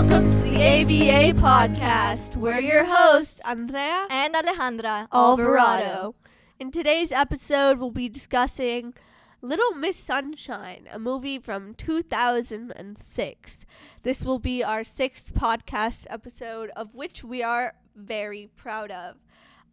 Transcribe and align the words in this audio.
Welcome 0.00 0.30
to 0.30 0.38
the 0.38 0.54
ABA 0.54 1.40
podcast. 1.40 2.36
We're 2.36 2.60
your 2.60 2.84
hosts, 2.84 3.40
Andrea 3.44 4.06
and 4.08 4.32
Alejandra 4.32 5.08
Alvarado. 5.12 6.14
In 6.60 6.70
today's 6.70 7.10
episode, 7.10 7.80
we'll 7.80 7.90
be 7.90 8.08
discussing 8.08 8.94
Little 9.42 9.72
Miss 9.72 9.96
Sunshine, 9.96 10.86
a 10.92 11.00
movie 11.00 11.40
from 11.40 11.74
2006. 11.74 13.66
This 14.04 14.24
will 14.24 14.38
be 14.38 14.62
our 14.62 14.84
sixth 14.84 15.34
podcast 15.34 16.06
episode, 16.08 16.70
of 16.76 16.94
which 16.94 17.24
we 17.24 17.42
are 17.42 17.74
very 17.96 18.50
proud 18.54 18.92
of. 18.92 19.16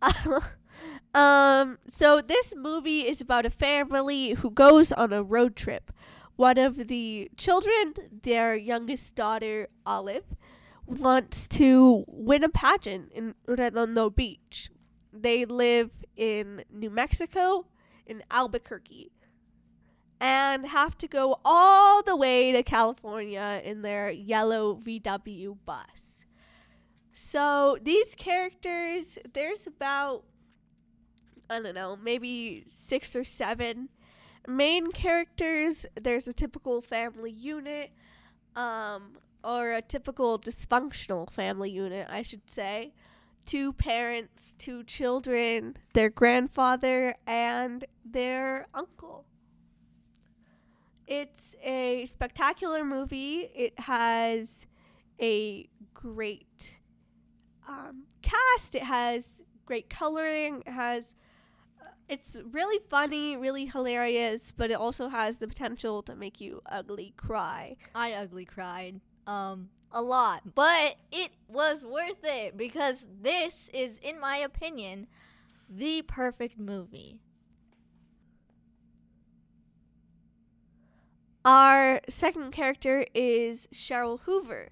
um, 1.13 1.77
so 1.87 2.19
this 2.19 2.51
movie 2.57 3.01
is 3.01 3.21
about 3.21 3.45
a 3.45 3.51
family 3.51 4.31
who 4.31 4.49
goes 4.49 4.91
on 4.91 5.13
a 5.13 5.21
road 5.21 5.55
trip. 5.55 5.91
One 6.35 6.57
of 6.57 6.87
the 6.87 7.31
children, 7.37 7.93
their 8.23 8.55
youngest 8.55 9.15
daughter, 9.15 9.69
Olive, 9.85 10.25
wants 10.85 11.47
to 11.47 12.03
win 12.07 12.43
a 12.43 12.49
pageant 12.49 13.11
in 13.13 13.35
Redondo 13.45 14.09
Beach. 14.09 14.69
They 15.13 15.45
live 15.45 15.91
in 16.17 16.63
New 16.69 16.89
Mexico, 16.89 17.67
in 18.05 18.21
Albuquerque, 18.29 19.11
and 20.19 20.67
have 20.67 20.97
to 20.97 21.07
go 21.07 21.39
all 21.45 22.03
the 22.03 22.15
way 22.15 22.51
to 22.51 22.63
California 22.63 23.61
in 23.63 23.81
their 23.81 24.11
yellow 24.11 24.75
VW 24.75 25.57
bus. 25.65 26.25
So 27.13 27.77
these 27.81 28.13
characters, 28.13 29.17
there's 29.33 29.65
about, 29.65 30.25
I 31.49 31.61
don't 31.61 31.75
know, 31.75 31.95
maybe 31.95 32.65
six 32.67 33.15
or 33.15 33.23
seven 33.23 33.89
main 34.47 34.91
characters. 34.91 35.85
There's 35.95 36.27
a 36.27 36.33
typical 36.33 36.81
family 36.81 37.31
unit, 37.31 37.91
um, 38.55 39.17
or 39.43 39.73
a 39.73 39.81
typical 39.81 40.39
dysfunctional 40.39 41.29
family 41.29 41.69
unit, 41.69 42.07
I 42.09 42.21
should 42.21 42.49
say. 42.49 42.93
Two 43.45 43.73
parents, 43.73 44.55
two 44.57 44.83
children, 44.83 45.77
their 45.93 46.09
grandfather, 46.09 47.15
and 47.27 47.85
their 48.03 48.67
uncle. 48.73 49.25
It's 51.05 51.55
a 51.63 52.07
spectacular 52.07 52.83
movie. 52.83 53.51
It 53.53 53.79
has 53.81 54.65
a 55.21 55.69
great 55.93 56.79
um, 57.67 58.05
cast. 58.23 58.73
It 58.73 58.83
has 58.83 59.43
great 59.65 59.89
coloring. 59.89 60.63
It 60.65 60.71
has. 60.71 61.15
It's 62.07 62.37
really 62.51 62.79
funny, 62.89 63.35
really 63.35 63.65
hilarious, 63.65 64.53
but 64.55 64.69
it 64.69 64.75
also 64.75 65.09
has 65.09 65.39
the 65.39 65.47
potential 65.47 66.03
to 66.03 66.15
make 66.15 66.39
you 66.39 66.61
ugly 66.67 67.13
cry. 67.17 67.77
I 67.95 68.13
ugly 68.13 68.45
cried. 68.45 69.01
Um, 69.25 69.69
a 69.91 70.01
lot, 70.01 70.55
but 70.55 70.97
it 71.11 71.31
was 71.47 71.83
worth 71.85 72.23
it 72.23 72.57
because 72.57 73.07
this 73.21 73.69
is, 73.73 73.97
in 74.03 74.19
my 74.19 74.37
opinion, 74.37 75.07
the 75.69 76.03
perfect 76.03 76.59
movie. 76.59 77.21
Our 81.43 82.01
second 82.09 82.51
character 82.51 83.05
is 83.13 83.67
Cheryl 83.73 84.19
Hoover. 84.21 84.69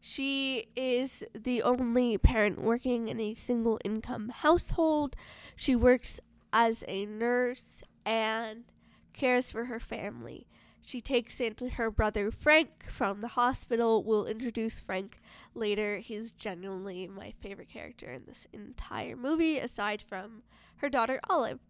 She 0.00 0.66
is 0.74 1.24
the 1.34 1.62
only 1.62 2.18
parent 2.18 2.60
working 2.60 3.08
in 3.08 3.20
a 3.20 3.34
single 3.34 3.78
income 3.84 4.30
household. 4.30 5.14
She 5.54 5.76
works 5.76 6.20
as 6.52 6.84
a 6.88 7.06
nurse 7.06 7.82
and 8.04 8.64
cares 9.12 9.50
for 9.50 9.66
her 9.66 9.80
family. 9.80 10.46
She 10.84 11.00
takes 11.00 11.40
in 11.40 11.54
her 11.74 11.90
brother 11.90 12.30
Frank 12.30 12.86
from 12.88 13.20
the 13.20 13.28
hospital. 13.28 14.02
We'll 14.02 14.26
introduce 14.26 14.80
Frank 14.80 15.20
later. 15.54 15.98
He's 15.98 16.32
genuinely 16.32 17.06
my 17.06 17.32
favorite 17.40 17.68
character 17.68 18.10
in 18.10 18.24
this 18.26 18.48
entire 18.52 19.16
movie, 19.16 19.58
aside 19.58 20.02
from 20.02 20.42
her 20.76 20.90
daughter 20.90 21.20
Olive. 21.30 21.60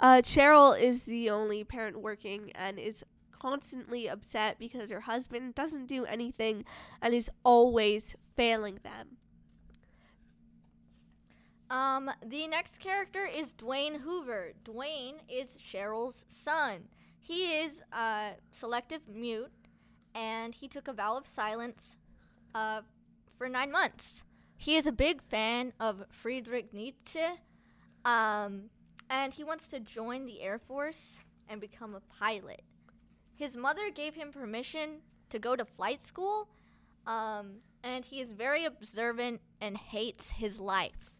Uh, 0.00 0.22
Cheryl 0.22 0.78
is 0.78 1.04
the 1.04 1.30
only 1.30 1.62
parent 1.62 2.00
working 2.00 2.50
and 2.56 2.78
is 2.80 3.04
constantly 3.30 4.08
upset 4.08 4.58
because 4.58 4.90
her 4.90 5.02
husband 5.02 5.54
doesn't 5.54 5.86
do 5.86 6.04
anything 6.04 6.64
and 7.00 7.14
is 7.14 7.30
always 7.44 8.16
failing 8.36 8.80
them. 8.82 9.18
Um, 11.72 12.10
the 12.26 12.46
next 12.48 12.80
character 12.80 13.24
is 13.24 13.54
Dwayne 13.54 14.02
Hoover. 14.02 14.52
Dwayne 14.62 15.14
is 15.26 15.56
Cheryl's 15.56 16.26
son. 16.28 16.82
He 17.18 17.60
is 17.60 17.82
uh, 17.94 18.32
selective 18.50 19.00
mute, 19.08 19.50
and 20.14 20.54
he 20.54 20.68
took 20.68 20.86
a 20.86 20.92
vow 20.92 21.16
of 21.16 21.26
silence 21.26 21.96
uh, 22.54 22.82
for 23.38 23.48
nine 23.48 23.72
months. 23.72 24.22
He 24.58 24.76
is 24.76 24.86
a 24.86 24.92
big 24.92 25.22
fan 25.22 25.72
of 25.80 26.04
Friedrich 26.10 26.74
Nietzsche, 26.74 27.24
um, 28.04 28.64
and 29.08 29.32
he 29.32 29.42
wants 29.42 29.68
to 29.68 29.80
join 29.80 30.26
the 30.26 30.42
Air 30.42 30.58
Force 30.58 31.20
and 31.48 31.58
become 31.58 31.94
a 31.94 32.02
pilot. 32.18 32.60
His 33.34 33.56
mother 33.56 33.90
gave 33.90 34.14
him 34.14 34.30
permission 34.30 35.00
to 35.30 35.38
go 35.38 35.56
to 35.56 35.64
flight 35.64 36.02
school, 36.02 36.48
um, 37.06 37.60
and 37.82 38.04
he 38.04 38.20
is 38.20 38.32
very 38.32 38.66
observant 38.66 39.40
and 39.62 39.78
hates 39.78 40.32
his 40.32 40.60
life. 40.60 41.11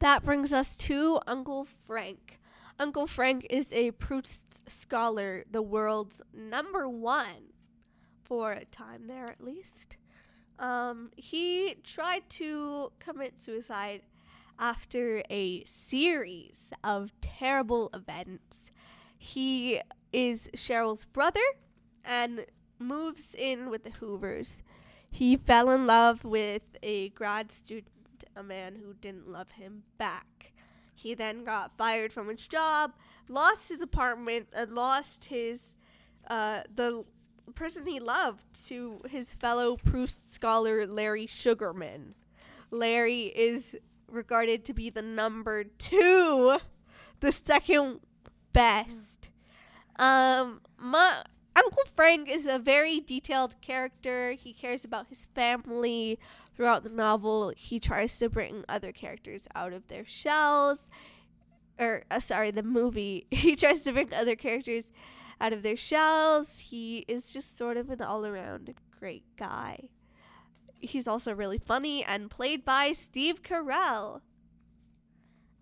That 0.00 0.24
brings 0.24 0.52
us 0.52 0.76
to 0.78 1.18
Uncle 1.26 1.66
Frank. 1.86 2.38
Uncle 2.78 3.08
Frank 3.08 3.44
is 3.50 3.72
a 3.72 3.90
Proust 3.92 4.70
scholar, 4.70 5.44
the 5.50 5.62
world's 5.62 6.22
number 6.32 6.88
one 6.88 7.52
for 8.22 8.52
a 8.52 8.64
time 8.64 9.08
there 9.08 9.26
at 9.26 9.42
least. 9.42 9.96
Um, 10.60 11.10
he 11.16 11.76
tried 11.82 12.28
to 12.30 12.92
commit 13.00 13.40
suicide 13.40 14.02
after 14.58 15.24
a 15.30 15.64
series 15.64 16.72
of 16.84 17.10
terrible 17.20 17.90
events. 17.92 18.70
He 19.18 19.80
is 20.12 20.48
Cheryl's 20.54 21.06
brother 21.06 21.40
and 22.04 22.46
moves 22.78 23.34
in 23.36 23.68
with 23.68 23.82
the 23.82 23.90
Hoovers. 23.90 24.62
He 25.10 25.36
fell 25.36 25.70
in 25.70 25.86
love 25.86 26.24
with 26.24 26.62
a 26.84 27.08
grad 27.10 27.50
student, 27.50 27.88
a 28.36 28.42
man 28.42 28.76
who 28.76 28.94
didn't 28.94 29.28
love 29.28 29.52
him 29.52 29.82
back. 29.98 30.52
He 30.94 31.14
then 31.14 31.44
got 31.44 31.76
fired 31.76 32.12
from 32.12 32.28
his 32.28 32.46
job, 32.46 32.94
lost 33.28 33.68
his 33.68 33.80
apartment, 33.80 34.48
and 34.52 34.72
lost 34.72 35.26
his 35.26 35.76
uh, 36.28 36.62
the 36.74 37.04
person 37.54 37.86
he 37.86 38.00
loved 38.00 38.42
to 38.66 39.00
his 39.08 39.34
fellow 39.34 39.76
Proust 39.76 40.34
scholar 40.34 40.86
Larry 40.86 41.26
Sugarman. 41.26 42.14
Larry 42.70 43.32
is 43.34 43.76
regarded 44.08 44.64
to 44.66 44.74
be 44.74 44.90
the 44.90 45.02
number 45.02 45.64
two, 45.64 46.58
the 47.20 47.32
second 47.32 48.00
best. 48.52 49.30
Um, 49.98 50.60
my 50.78 51.22
Uncle 51.56 51.84
Frank 51.96 52.28
is 52.28 52.46
a 52.46 52.58
very 52.58 53.00
detailed 53.00 53.60
character. 53.60 54.32
He 54.32 54.52
cares 54.52 54.84
about 54.84 55.08
his 55.08 55.26
family. 55.34 56.18
Throughout 56.58 56.82
the 56.82 56.90
novel, 56.90 57.52
he 57.56 57.78
tries 57.78 58.18
to 58.18 58.28
bring 58.28 58.64
other 58.68 58.90
characters 58.90 59.46
out 59.54 59.72
of 59.72 59.86
their 59.86 60.04
shells. 60.04 60.90
Or, 61.78 62.02
uh, 62.10 62.18
sorry, 62.18 62.50
the 62.50 62.64
movie. 62.64 63.28
He 63.30 63.54
tries 63.54 63.84
to 63.84 63.92
bring 63.92 64.12
other 64.12 64.34
characters 64.34 64.90
out 65.40 65.52
of 65.52 65.62
their 65.62 65.76
shells. 65.76 66.58
He 66.58 67.04
is 67.06 67.30
just 67.30 67.56
sort 67.56 67.76
of 67.76 67.90
an 67.90 68.02
all 68.02 68.26
around 68.26 68.74
great 68.98 69.22
guy. 69.36 69.88
He's 70.80 71.06
also 71.06 71.32
really 71.32 71.58
funny 71.58 72.02
and 72.02 72.28
played 72.28 72.64
by 72.64 72.90
Steve 72.90 73.40
Carell. 73.40 74.22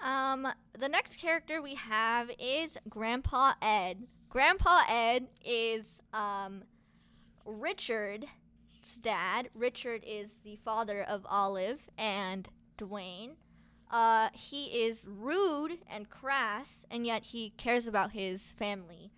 Um, 0.01 0.49
the 0.79 0.89
next 0.89 1.19
character 1.19 1.61
we 1.61 1.75
have 1.75 2.31
is 2.39 2.79
Grandpa 2.89 3.53
Ed. 3.61 4.07
Grandpa 4.31 4.81
Ed 4.89 5.29
is 5.45 6.01
um, 6.15 6.63
Richard's 8.87 8.97
dad. 8.99 9.51
Richard 9.53 10.05
is 10.07 10.39
the 10.45 10.57
father 10.65 11.03
of 11.03 11.27
Olive 11.29 11.89
and 11.99 12.49
Dwayne. 12.79 13.35
Uh, 13.91 14.29
he 14.33 14.85
is 14.85 15.09
rude 15.09 15.79
and 15.91 16.09
crass, 16.09 16.85
and 16.89 17.05
yet 17.05 17.25
he 17.25 17.51
cares 17.57 17.89
about 17.89 18.13
his 18.13 18.53
family 18.53 19.11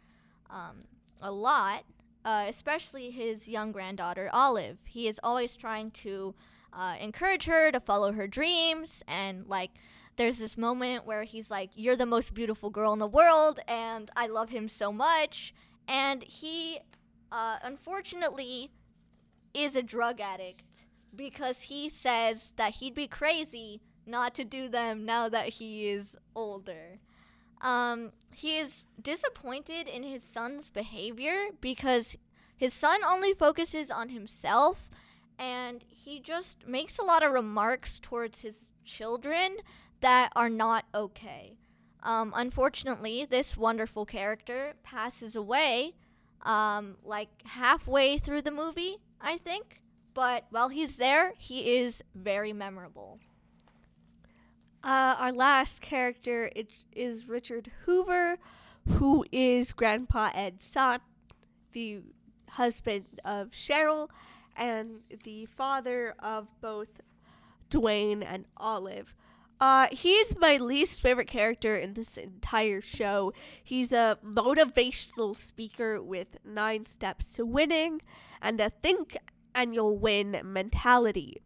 um, 0.49 0.85
a 1.21 1.31
lot, 1.31 1.85
uh, 2.25 2.47
especially 2.49 3.11
his 3.11 3.47
young 3.47 3.71
granddaughter, 3.71 4.31
Olive. 4.33 4.79
He 4.87 5.07
is 5.07 5.21
always 5.23 5.55
trying 5.55 5.91
to 6.03 6.35
uh, 6.73 6.97
encourage 6.99 7.45
her 7.45 7.71
to 7.71 7.81
follow 7.81 8.13
her 8.13 8.27
dreams 8.27 9.03
and, 9.07 9.47
like, 9.47 9.73
there's 10.17 10.39
this 10.39 10.57
moment 10.57 11.05
where 11.05 11.25
he's 11.25 11.51
like, 11.51 11.71
You're 11.75 11.95
the 11.95 12.07
most 12.07 12.33
beautiful 12.33 12.71
girl 12.71 12.95
in 12.95 12.99
the 13.01 13.07
world, 13.07 13.61
and 13.69 14.11
I 14.17 14.29
love 14.29 14.49
him 14.49 14.67
so 14.69 14.93
much. 14.93 15.53
And 15.87 16.23
he, 16.23 16.81
uh, 17.31 17.59
unfortunately, 17.63 18.71
is 19.65 19.77
a 19.77 19.83
drug 19.83 20.21
addict 20.21 20.87
because 21.15 21.63
he 21.63 21.89
says 21.89 22.53
that 22.57 22.77
he'd 22.77 22.95
be 22.95 23.07
crazy 23.07 23.81
not 24.07 24.35
to 24.35 24.45
do 24.45 24.69
them 24.69 25.05
now 25.05 25.29
that 25.29 25.49
he 25.49 25.89
is 25.89 26.17
older. 26.35 26.99
Um, 27.61 28.13
he 28.33 28.57
is 28.57 28.87
disappointed 29.01 29.89
in 29.89 30.03
his 30.03 30.23
son's 30.23 30.71
behavior 30.71 31.49
because 31.61 32.17
his 32.57 32.73
son 32.73 33.01
only 33.05 33.35
focuses 33.35 33.91
on 33.91 34.11
himself 34.11 34.91
and 35.39 35.85
he 35.89 36.21
just 36.21 36.67
makes 36.67 36.99
a 36.99 37.05
lot 37.05 37.23
of 37.23 37.33
remarks 37.33 37.99
towards 38.01 38.41
his 38.41 38.61
children 38.85 39.57
that 40.01 40.33
are 40.35 40.49
not 40.49 40.85
okay. 40.95 41.59
Um, 42.03 42.33
unfortunately, 42.35 43.27
this 43.29 43.57
wonderful 43.57 44.07
character 44.07 44.75
passes 44.83 45.37
away 45.37 45.95
um, 46.43 46.97
like 47.05 47.29
halfway 47.45 48.19
through 48.19 48.43
the 48.43 48.51
movie, 48.51 48.99
I 49.21 49.37
think. 49.37 49.83
But 50.15 50.47
while 50.51 50.69
he's 50.69 50.97
there, 50.97 51.35
he 51.39 51.77
is 51.77 52.03
very 52.15 52.53
memorable. 52.53 53.21
Uh, 54.83 55.17
our 55.19 55.33
last 55.33 55.81
character 55.81 56.51
it, 56.55 56.71
is 56.93 57.29
Richard 57.29 57.71
Hoover, 57.85 58.39
who 58.89 59.25
is 59.31 59.73
Grandpa 59.73 60.31
Ed's 60.35 60.65
son, 60.65 61.01
the 61.73 62.01
husband 62.51 63.05
of 63.25 63.51
Cheryl, 63.51 64.09
and 64.57 65.01
the 65.25 65.47
father 65.47 66.15
of 66.19 66.49
both 66.61 67.01
Dwayne 67.71 68.25
and 68.25 68.47
Olive. 68.57 69.15
Uh, 69.61 69.89
he's 69.91 70.39
my 70.39 70.57
least 70.57 71.01
favorite 71.01 71.27
character 71.27 71.77
in 71.77 71.95
this 71.95 72.17
entire 72.17 72.81
show. 72.81 73.33
He's 73.63 73.93
a 73.93 74.19
motivational 74.25 75.35
speaker 75.35 76.01
with 76.01 76.39
nine 76.45 76.87
steps 76.87 77.33
to 77.35 77.45
winning 77.45 78.01
and 78.41 78.61
a 78.61 78.71
think 78.71 79.17
and 79.55 79.75
you'll 79.75 79.99
win 79.99 80.41
mentality. 80.45 81.43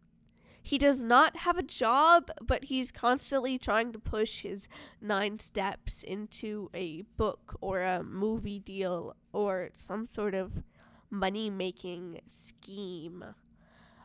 He 0.61 0.77
does 0.77 1.01
not 1.01 1.37
have 1.37 1.57
a 1.57 1.63
job, 1.63 2.31
but 2.41 2.65
he's 2.65 2.91
constantly 2.91 3.57
trying 3.57 3.91
to 3.91 3.99
push 3.99 4.43
his 4.43 4.69
nine 5.01 5.39
steps 5.39 6.03
into 6.03 6.69
a 6.73 7.01
book 7.17 7.57
or 7.59 7.81
a 7.81 8.01
movie 8.01 8.59
deal 8.59 9.15
or 9.33 9.71
some 9.73 10.07
sort 10.07 10.33
of 10.33 10.63
money 11.09 11.49
making 11.49 12.21
scheme. 12.29 13.25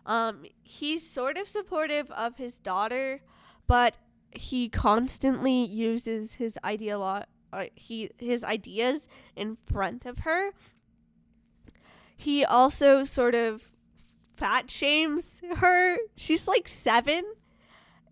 Um, 0.05 0.46
he's 0.62 1.08
sort 1.08 1.38
of 1.38 1.49
supportive 1.49 2.11
of 2.11 2.38
his 2.38 2.58
daughter, 2.58 3.20
but 3.69 3.96
he 4.32 4.69
constantly 4.69 5.64
uses 5.64 6.35
his 6.35 6.58
ideolo- 6.64 7.26
uh, 7.52 7.64
he 7.75 8.11
his 8.19 8.43
ideas 8.43 9.08
in 9.37 9.56
front 9.67 10.06
of 10.06 10.20
her. 10.20 10.50
He 12.20 12.44
also 12.44 13.05
sort 13.05 13.37
of 13.37 13.70
fat 14.37 14.73
shames 14.73 15.41
her. 15.59 15.99
She's 16.17 16.49
like 16.49 16.67
7. 16.67 17.23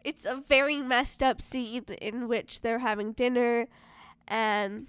It's 0.04 0.24
a 0.24 0.36
very 0.36 0.76
messed 0.76 1.24
up 1.24 1.42
scene 1.42 1.84
in 2.00 2.28
which 2.28 2.60
they're 2.60 2.78
having 2.78 3.12
dinner 3.12 3.66
and 4.28 4.86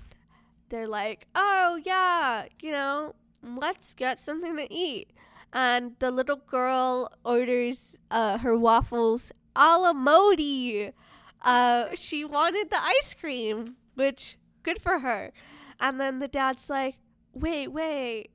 they're 0.70 0.88
like, 0.88 1.26
"Oh, 1.34 1.80
yeah, 1.84 2.46
you 2.62 2.72
know, 2.72 3.16
let's 3.42 3.96
get 3.96 4.20
something 4.20 4.56
to 4.56 4.72
eat." 4.72 5.10
And 5.52 5.96
the 5.98 6.12
little 6.12 6.36
girl 6.36 7.10
orders 7.26 7.98
uh, 8.12 8.38
her 8.38 8.56
waffles 8.56 9.32
a 9.56 9.80
la 9.80 9.94
mode. 9.94 10.94
Uh, 11.42 11.88
she 11.96 12.24
wanted 12.24 12.70
the 12.70 12.80
ice 12.80 13.16
cream, 13.16 13.78
which 13.96 14.38
good 14.62 14.80
for 14.80 15.00
her. 15.00 15.32
And 15.80 16.00
then 16.00 16.20
the 16.20 16.28
dad's 16.28 16.70
like, 16.70 16.98
"Wait, 17.34 17.70
wait. 17.70 18.30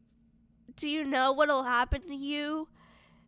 Do 0.77 0.89
you 0.89 1.05
know 1.05 1.33
what'll 1.33 1.65
happen 1.65 2.03
to 2.09 2.15
you? 2.15 2.69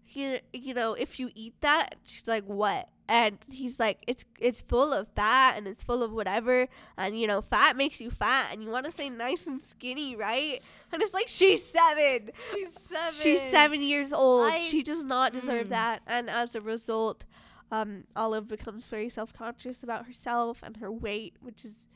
You, 0.09 0.39
you 0.53 0.75
know, 0.75 0.95
if 0.95 1.19
you 1.19 1.31
eat 1.35 1.55
that?" 1.61 1.97
She's 2.05 2.27
like, 2.29 2.45
"What?" 2.45 2.89
And 3.09 3.39
he's 3.51 3.79
like, 3.79 3.99
"It's 4.07 4.25
it's 4.41 4.63
full 4.63 4.93
of 4.93 5.09
fat 5.09 5.57
and 5.59 5.67
it's 5.67 5.83
full 5.83 6.03
of 6.03 6.13
whatever, 6.13 6.69
and 6.97 7.19
you 7.21 7.27
know, 7.27 7.43
fat 7.43 7.77
makes 7.77 8.01
you 8.01 8.11
fat, 8.11 8.49
and 8.53 8.63
you 8.63 8.71
want 8.71 8.87
to 8.87 8.93
say 8.93 9.11
nice 9.11 9.47
and 9.47 9.61
skinny, 9.61 10.15
right?" 10.17 10.63
And 10.93 11.03
it's 11.03 11.13
like, 11.13 11.29
"She's 11.29 11.65
seven. 11.65 12.31
She's 12.53 12.73
seven. 12.73 13.13
She's 13.13 13.43
seven 13.43 13.83
years 13.83 14.13
old. 14.13 14.53
I- 14.53 14.59
she 14.59 14.83
does 14.83 15.03
not 15.05 15.33
deserve 15.33 15.67
Mm. 15.67 15.71
that, 15.71 16.03
and 16.07 16.31
as 16.31 16.55
a 16.55 16.61
result." 16.61 17.25
um, 17.73 18.05
Olive 18.15 18.47
becomes 18.47 18.87
very 18.87 19.09
self 19.09 19.33
conscious 19.33 19.83
about 19.83 20.07
herself 20.07 20.63
and 20.63 20.77
her 20.77 20.93
weight, 20.93 21.35
which 21.41 21.65
is 21.65 21.89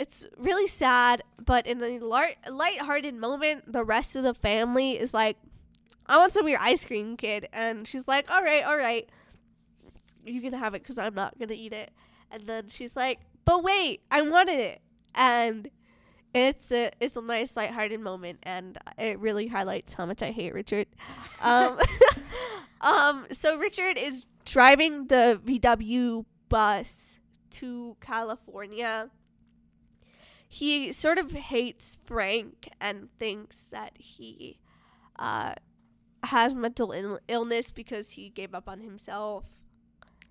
it's 0.00 0.26
really 0.36 0.66
sad. 0.66 1.22
But 1.44 1.66
in 1.66 1.82
a 1.82 1.98
light-hearted 1.98 3.14
moment, 3.14 3.72
the 3.72 3.84
rest 3.84 4.16
of 4.16 4.22
the 4.22 4.34
family 4.34 4.98
is 4.98 5.14
like, 5.14 5.36
"I 6.06 6.18
want 6.18 6.32
some 6.32 6.44
of 6.44 6.50
your 6.50 6.60
ice 6.60 6.84
cream, 6.84 7.16
kid," 7.16 7.48
and 7.52 7.86
she's 7.86 8.08
like, 8.08 8.30
"All 8.30 8.42
right, 8.42 8.64
all 8.64 8.76
right, 8.76 9.08
you 10.24 10.40
can 10.40 10.52
have 10.52 10.74
it 10.74 10.82
because 10.82 10.98
I'm 10.98 11.14
not 11.14 11.38
gonna 11.38 11.54
eat 11.54 11.72
it." 11.72 11.90
And 12.30 12.46
then 12.46 12.68
she's 12.68 12.96
like, 12.96 13.20
"But 13.44 13.62
wait, 13.62 14.02
I 14.10 14.22
wanted 14.22 14.58
it," 14.58 14.80
and 15.14 15.70
it's 16.34 16.70
a 16.70 16.90
it's 17.00 17.16
a 17.16 17.22
nice 17.22 17.56
lighthearted 17.56 18.00
moment, 18.00 18.40
and 18.42 18.78
it 18.98 19.18
really 19.18 19.46
highlights 19.46 19.94
how 19.94 20.06
much 20.06 20.22
I 20.22 20.30
hate 20.30 20.52
Richard. 20.52 20.86
Um, 21.40 21.78
um, 22.80 23.26
so 23.32 23.56
Richard 23.58 23.96
is 23.96 24.26
driving 24.44 25.06
the 25.06 25.40
VW 25.44 26.24
bus 26.48 27.20
to 27.52 27.96
California. 28.00 29.10
He 30.48 30.92
sort 30.92 31.18
of 31.18 31.32
hates 31.32 31.98
Frank 32.04 32.68
and 32.80 33.08
thinks 33.18 33.68
that 33.68 33.92
he 33.96 34.58
uh, 35.18 35.54
has 36.24 36.54
mental 36.54 36.92
Ill- 36.92 37.20
illness 37.28 37.70
because 37.70 38.10
he 38.10 38.28
gave 38.30 38.54
up 38.54 38.68
on 38.68 38.80
himself. 38.80 39.44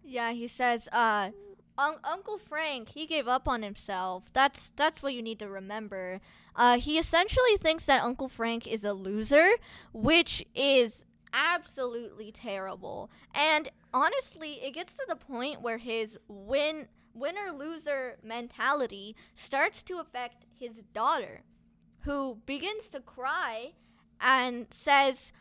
Yeah, 0.04 0.32
he 0.32 0.48
says, 0.48 0.88
uh, 0.92 1.32
Un- 1.78 2.00
Uncle 2.04 2.38
Frank, 2.38 2.90
he 2.90 3.06
gave 3.06 3.28
up 3.28 3.48
on 3.48 3.62
himself. 3.62 4.26
That's 4.34 4.72
that's 4.76 5.04
what 5.04 5.14
you 5.14 5.22
need 5.22 5.40
to 5.40 5.50
remember. 5.50 6.22
Uh, 6.56 6.78
he 6.80 6.98
essentially 6.98 7.58
thinks 7.58 7.86
that 7.88 8.02
Uncle 8.02 8.30
Frank 8.30 8.66
is 8.66 8.86
a 8.86 8.94
loser, 8.94 9.50
which 9.92 10.46
is 10.56 11.04
absolutely 11.34 12.32
terrible. 12.32 13.10
And 13.34 13.68
honestly, 13.94 14.54
it 14.64 14.74
gets 14.74 14.96
to 14.96 15.06
the 15.08 15.18
point 15.18 15.62
where 15.62 15.78
his 15.78 16.18
win 16.30 16.88
winner 17.16 17.52
loser 17.52 18.18
mentality 18.22 19.16
starts 19.34 19.82
to 19.84 20.00
affect 20.00 20.46
his 20.60 20.84
daughter, 20.94 21.42
who 22.02 22.38
begins 22.46 22.90
to 22.90 23.00
cry 23.00 23.74
and 24.22 24.68
says, 24.70 25.32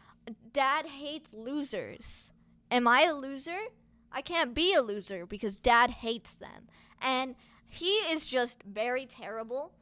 "Dad 0.53 0.87
hates 0.87 1.35
losers. 1.35 2.33
Am 2.71 2.89
I 2.89 3.03
a 3.03 3.15
loser?" 3.15 3.69
I 4.15 4.23
can't 4.23 4.55
be 4.55 4.73
a 4.73 4.81
loser 4.81 5.27
because 5.27 5.57
dad 5.57 5.91
hates 5.91 6.35
them. 6.35 6.69
And 7.03 7.35
he 7.67 7.97
is 7.97 8.27
just 8.27 8.63
very 8.63 9.07
terrible 9.07 9.73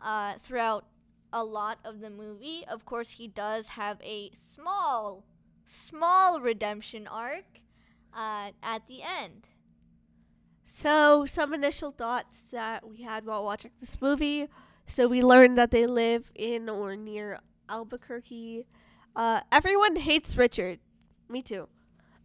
uh, 0.00 0.34
throughout 0.42 0.86
a 1.32 1.44
lot 1.44 1.78
of 1.84 2.00
the 2.00 2.10
movie. 2.10 2.64
Of 2.66 2.86
course, 2.86 3.12
he 3.12 3.28
does 3.28 3.68
have 3.68 4.00
a 4.02 4.30
small, 4.32 5.24
small 5.66 6.40
redemption 6.40 7.06
arc 7.06 7.60
uh, 8.14 8.52
at 8.62 8.86
the 8.86 9.02
end. 9.02 9.48
So, 10.82 11.26
some 11.26 11.54
initial 11.54 11.92
thoughts 11.92 12.40
that 12.50 12.84
we 12.84 13.02
had 13.02 13.24
while 13.24 13.44
watching 13.44 13.70
this 13.78 14.00
movie. 14.02 14.48
So, 14.84 15.06
we 15.06 15.22
learned 15.22 15.56
that 15.56 15.70
they 15.70 15.86
live 15.86 16.32
in 16.34 16.68
or 16.68 16.96
near 16.96 17.38
Albuquerque. 17.68 18.66
Uh, 19.14 19.42
everyone 19.52 19.94
hates 19.94 20.36
Richard. 20.36 20.80
Me 21.28 21.40
too. 21.40 21.68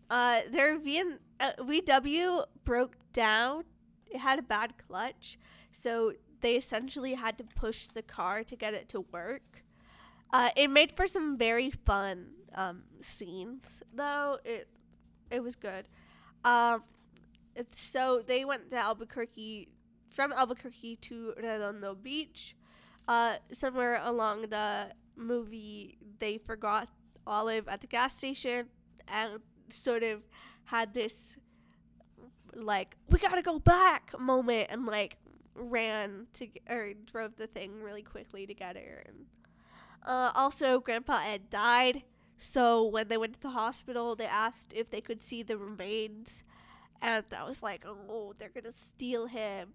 Uh, 0.10 0.42
their 0.50 0.80
VN, 0.80 1.20
uh, 1.40 1.52
VW 1.60 2.46
broke 2.66 2.96
down. 3.14 3.66
It 4.08 4.18
had 4.22 4.40
a 4.40 4.42
bad 4.42 4.74
clutch. 4.88 5.38
So, 5.72 6.14
they 6.42 6.56
essentially 6.56 7.14
had 7.14 7.38
to 7.38 7.44
push 7.44 7.90
the 7.90 8.02
car 8.02 8.44
to 8.44 8.56
get 8.56 8.74
it 8.74 8.90
to 8.90 9.02
work. 9.12 9.64
Uh, 10.34 10.50
it 10.56 10.72
made 10.72 10.92
for 10.94 11.06
some 11.06 11.38
very 11.38 11.70
fun 11.70 12.30
um, 12.56 12.86
scenes, 13.02 13.84
though. 13.94 14.40
It 14.44 14.68
it 15.30 15.44
was 15.44 15.56
good. 15.56 15.88
Um, 16.44 16.82
so 17.76 18.22
they 18.26 18.46
went 18.46 18.70
to 18.72 18.78
Albuquerque, 18.78 19.70
from 20.10 20.32
Albuquerque 20.34 20.98
to 21.02 21.34
Redondo 21.38 21.96
Beach. 21.96 22.56
Uh, 23.08 23.38
somewhere 23.52 24.02
along 24.04 24.42
the 24.50 24.92
movie, 25.16 25.98
they 26.20 26.38
forgot 26.38 26.90
Olive 27.26 27.68
at 27.68 27.82
the 27.82 27.88
gas 27.88 28.18
station 28.18 28.68
and 29.08 29.40
sort 29.70 30.04
of 30.04 30.22
had 30.66 30.94
this 30.94 31.38
like 32.56 32.96
we 33.10 33.20
gotta 33.20 33.42
go 33.42 33.60
back 33.60 34.14
moment 34.20 34.68
and 34.70 34.86
like 34.86 35.18
ran 35.56 36.28
to 36.34 36.48
or 36.70 36.94
drove 37.06 37.36
the 37.36 37.48
thing 37.48 37.82
really 37.82 38.02
quickly 38.02 38.46
to 38.46 38.54
get 38.54 38.76
her 38.76 39.04
and 39.06 39.26
uh, 40.06 40.32
also 40.34 40.80
grandpa 40.80 41.22
ed 41.26 41.50
died 41.50 42.04
so 42.38 42.84
when 42.84 43.08
they 43.08 43.18
went 43.18 43.34
to 43.34 43.42
the 43.42 43.50
hospital 43.50 44.16
they 44.16 44.26
asked 44.26 44.74
if 44.74 44.90
they 44.90 45.02
could 45.02 45.22
see 45.22 45.44
the 45.44 45.58
remains 45.58 46.44
and 47.02 47.26
i 47.38 47.44
was 47.44 47.62
like 47.64 47.86
oh 47.88 48.34
they're 48.38 48.50
gonna 48.50 48.72
steal 48.72 49.28
him 49.28 49.70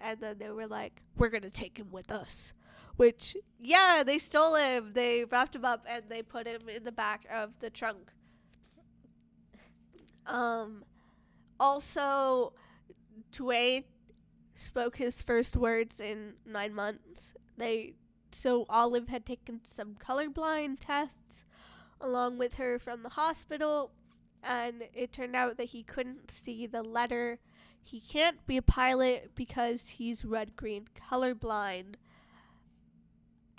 and 0.00 0.20
then 0.20 0.36
they 0.38 0.50
were 0.50 0.66
like 0.66 1.02
we're 1.16 1.28
gonna 1.28 1.50
take 1.50 1.78
him 1.78 1.88
with 1.90 2.10
us 2.10 2.52
which 2.96 3.36
yeah 3.58 4.02
they 4.04 4.18
stole 4.18 4.54
him 4.54 4.92
they 4.94 5.24
wrapped 5.24 5.54
him 5.54 5.64
up 5.64 5.84
and 5.88 6.04
they 6.08 6.22
put 6.22 6.46
him 6.46 6.68
in 6.68 6.84
the 6.84 6.92
back 6.92 7.26
of 7.32 7.50
the 7.60 7.70
trunk 7.70 8.12
um 10.26 10.84
also 11.58 12.52
Dwayne 13.32 13.84
spoke 14.54 14.96
his 14.96 15.22
first 15.22 15.56
words 15.56 16.00
in 16.00 16.34
nine 16.46 16.74
months. 16.74 17.34
They 17.56 17.94
so 18.32 18.64
Olive 18.68 19.08
had 19.08 19.26
taken 19.26 19.60
some 19.64 19.94
colorblind 19.94 20.78
tests. 20.80 21.44
along 22.02 22.38
with 22.38 22.54
her 22.54 22.78
from 22.78 23.02
the 23.02 23.10
hospital, 23.10 23.90
and 24.42 24.84
it 24.94 25.12
turned 25.12 25.36
out 25.36 25.56
that 25.56 25.70
he 25.70 25.82
couldn't 25.82 26.30
see 26.30 26.66
the 26.66 26.82
letter. 26.82 27.38
He 27.82 28.00
can't 28.00 28.46
be 28.46 28.56
a 28.56 28.62
pilot 28.62 29.32
because 29.34 29.90
he's 29.90 30.24
red 30.24 30.56
green 30.56 30.86
colorblind. 31.10 31.96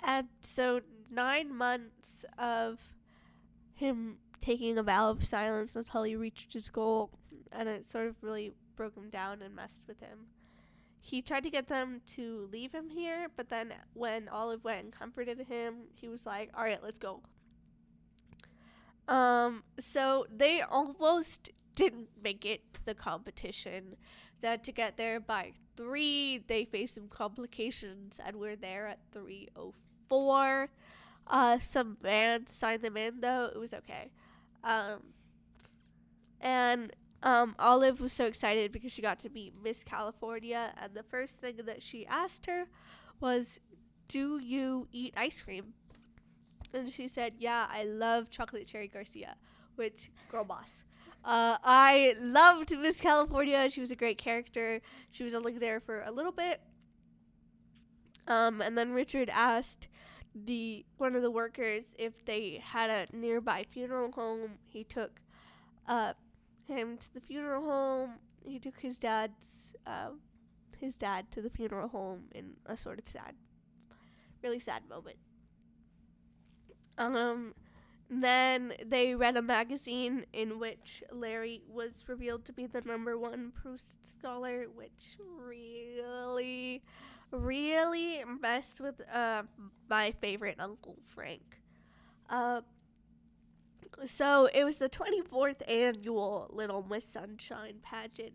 And 0.02 0.28
so, 0.40 0.80
nine 1.10 1.54
months 1.54 2.24
of 2.38 2.78
him 3.74 4.18
taking 4.40 4.76
a 4.76 4.82
vow 4.82 5.10
of 5.10 5.24
silence 5.24 5.76
until 5.76 6.02
he 6.02 6.16
reached 6.16 6.52
his 6.52 6.70
goal, 6.70 7.10
and 7.52 7.68
it 7.68 7.88
sort 7.88 8.08
of 8.08 8.16
really 8.20 8.52
broke 8.74 8.96
him 8.96 9.10
down 9.10 9.42
and 9.42 9.54
messed 9.54 9.84
with 9.86 10.00
him. 10.00 10.26
He 11.00 11.22
tried 11.22 11.44
to 11.44 11.50
get 11.50 11.68
them 11.68 12.00
to 12.08 12.48
leave 12.52 12.72
him 12.72 12.90
here, 12.90 13.28
but 13.36 13.48
then 13.48 13.72
when 13.92 14.28
Olive 14.28 14.64
went 14.64 14.84
and 14.84 14.92
comforted 14.92 15.46
him, 15.48 15.88
he 15.94 16.08
was 16.08 16.26
like, 16.26 16.50
"All 16.54 16.64
right, 16.64 16.82
let's 16.82 16.98
go." 16.98 17.22
Um, 19.08 19.64
so 19.78 20.26
they 20.34 20.60
almost 20.60 21.50
didn't 21.74 22.08
make 22.22 22.44
it 22.44 22.72
to 22.74 22.84
the 22.84 22.94
competition. 22.94 23.96
They 24.40 24.48
had 24.48 24.64
to 24.64 24.72
get 24.72 24.96
there 24.96 25.20
by 25.20 25.52
three. 25.76 26.38
They 26.46 26.64
faced 26.64 26.94
some 26.94 27.08
complications 27.08 28.20
and 28.24 28.36
we're 28.36 28.56
there 28.56 28.86
at 28.88 29.00
three 29.10 29.48
oh 29.56 29.74
four. 30.08 30.68
Uh, 31.26 31.58
some 31.58 31.96
bands 32.00 32.52
signed 32.52 32.82
them 32.82 32.96
in 32.96 33.20
though. 33.20 33.50
It 33.52 33.58
was 33.58 33.74
okay. 33.74 34.10
Um, 34.64 35.14
and 36.40 36.92
um, 37.22 37.54
Olive 37.58 38.00
was 38.00 38.12
so 38.12 38.26
excited 38.26 38.72
because 38.72 38.92
she 38.92 39.02
got 39.02 39.18
to 39.20 39.30
meet 39.30 39.54
Miss 39.62 39.84
California, 39.84 40.72
and 40.80 40.94
the 40.94 41.04
first 41.04 41.40
thing 41.40 41.60
that 41.64 41.82
she 41.82 42.04
asked 42.06 42.46
her 42.46 42.64
was, 43.20 43.60
"Do 44.08 44.38
you 44.38 44.88
eat 44.90 45.14
ice 45.16 45.40
cream?" 45.40 45.74
And 46.74 46.90
she 46.92 47.08
said, 47.08 47.34
"Yeah, 47.38 47.66
I 47.70 47.84
love 47.84 48.30
chocolate 48.30 48.66
cherry 48.66 48.88
Garcia," 48.88 49.36
which 49.76 50.10
girl 50.30 50.44
boss. 50.44 50.70
Uh, 51.24 51.56
I 51.62 52.16
loved 52.18 52.76
Miss 52.76 53.00
California. 53.00 53.70
She 53.70 53.80
was 53.80 53.90
a 53.90 53.96
great 53.96 54.18
character. 54.18 54.80
She 55.12 55.22
was 55.22 55.34
only 55.34 55.56
there 55.56 55.78
for 55.80 56.02
a 56.02 56.10
little 56.10 56.32
bit. 56.32 56.60
Um, 58.26 58.60
and 58.60 58.76
then 58.76 58.92
Richard 58.92 59.30
asked 59.30 59.88
the 60.34 60.84
one 60.96 61.14
of 61.14 61.22
the 61.22 61.30
workers 61.30 61.84
if 61.98 62.24
they 62.24 62.62
had 62.64 62.90
a 62.90 63.16
nearby 63.16 63.66
funeral 63.70 64.12
home. 64.12 64.58
He 64.66 64.84
took 64.84 65.20
uh, 65.86 66.14
him 66.66 66.96
to 66.98 67.14
the 67.14 67.20
funeral 67.20 67.64
home. 67.64 68.14
He 68.44 68.58
took 68.58 68.80
his 68.80 68.98
dad's 68.98 69.76
uh, 69.86 70.10
his 70.78 70.94
dad 70.94 71.30
to 71.32 71.42
the 71.42 71.50
funeral 71.50 71.88
home 71.88 72.24
in 72.34 72.54
a 72.66 72.76
sort 72.76 72.98
of 72.98 73.08
sad, 73.08 73.34
really 74.42 74.58
sad 74.58 74.82
moment. 74.88 75.16
Um, 76.98 77.54
then 78.10 78.74
they 78.84 79.14
read 79.14 79.36
a 79.36 79.42
magazine 79.42 80.26
in 80.32 80.58
which 80.58 81.02
Larry 81.10 81.62
was 81.66 82.04
revealed 82.06 82.44
to 82.44 82.52
be 82.52 82.66
the 82.66 82.82
number 82.82 83.16
one 83.16 83.52
Proust 83.54 84.06
scholar, 84.06 84.66
which 84.74 85.16
really, 85.18 86.82
really 87.30 88.22
messed 88.40 88.80
with 88.80 89.00
uh, 89.12 89.44
my 89.88 90.12
favorite 90.20 90.56
Uncle 90.58 90.96
Frank. 91.06 91.62
Uh, 92.28 92.60
so 94.04 94.48
it 94.52 94.64
was 94.64 94.76
the 94.76 94.88
24th 94.88 95.68
annual 95.68 96.50
Little 96.52 96.82
Miss 96.82 97.06
Sunshine 97.06 97.76
pageant, 97.82 98.34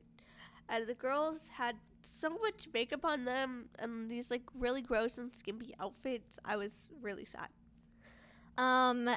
and 0.70 0.88
the 0.88 0.96
girls 0.96 1.50
had 1.54 1.76
so 2.02 2.30
much 2.30 2.68
makeup 2.74 3.04
on 3.04 3.26
them 3.26 3.66
and 3.80 4.10
these 4.10 4.32
like 4.32 4.44
really 4.56 4.82
gross 4.82 5.18
and 5.18 5.36
skimpy 5.36 5.74
outfits. 5.80 6.40
I 6.44 6.56
was 6.56 6.90
really 7.02 7.26
sad. 7.26 7.50
Um, 8.58 9.10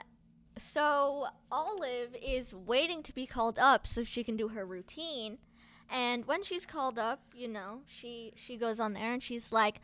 so 0.59 1.27
Olive 1.51 2.15
is 2.23 2.55
waiting 2.55 3.03
to 3.05 3.15
be 3.15 3.27
called 3.27 3.59
up 3.59 3.87
so 3.87 4.05
she 4.05 4.23
can 4.23 4.37
do 4.37 4.49
her 4.49 4.65
routine. 4.65 5.39
And 5.89 6.27
when 6.27 6.43
she's 6.43 6.67
called 6.67 6.99
up, 6.99 7.23
you 7.35 7.49
know, 7.49 7.81
she 7.87 8.33
she 8.37 8.57
goes 8.57 8.79
on 8.79 8.93
there 8.93 9.13
and 9.13 9.23
she's 9.23 9.53
like, 9.53 9.81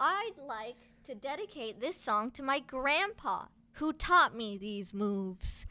"I'd 0.00 0.38
like 0.38 0.76
to 1.06 1.14
dedicate 1.14 1.80
this 1.80 1.96
song 1.96 2.30
to 2.32 2.42
my 2.42 2.58
grandpa 2.58 3.46
who 3.72 3.92
taught 3.92 4.34
me 4.34 4.56
these 4.56 4.92
moves." 4.92 5.66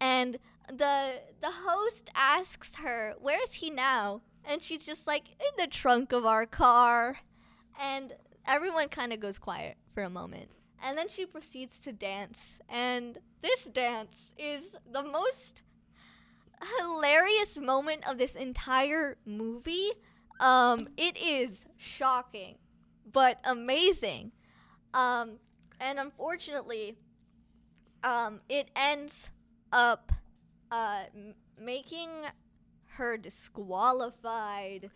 And 0.00 0.38
the 0.68 1.20
the 1.40 1.50
host 1.50 2.10
asks 2.14 2.76
her, 2.76 3.14
"Where's 3.18 3.54
he 3.54 3.70
now?" 3.70 4.22
And 4.44 4.62
she's 4.62 4.86
just 4.86 5.06
like, 5.06 5.28
"In 5.32 5.52
the 5.58 5.66
trunk 5.66 6.12
of 6.12 6.24
our 6.24 6.46
car." 6.46 7.18
And 7.78 8.14
everyone 8.46 8.88
kind 8.88 9.12
of 9.12 9.20
goes 9.20 9.38
quiet 9.38 9.76
for 9.92 10.02
a 10.02 10.10
moment. 10.10 10.59
And 10.82 10.96
then 10.96 11.08
she 11.08 11.26
proceeds 11.26 11.80
to 11.80 11.92
dance. 11.92 12.60
And 12.68 13.18
this 13.42 13.64
dance 13.64 14.32
is 14.38 14.76
the 14.90 15.02
most 15.02 15.62
hilarious 16.78 17.58
moment 17.58 18.08
of 18.08 18.18
this 18.18 18.34
entire 18.34 19.16
movie. 19.26 19.92
Um, 20.40 20.88
it 20.96 21.16
is 21.18 21.66
shocking, 21.76 22.56
but 23.10 23.40
amazing. 23.44 24.32
Um, 24.94 25.38
and 25.78 25.98
unfortunately, 25.98 26.96
um, 28.02 28.40
it 28.48 28.70
ends 28.74 29.30
up 29.72 30.12
uh, 30.70 31.04
m- 31.14 31.34
making 31.58 32.08
her 32.86 33.16
disqualified. 33.16 34.90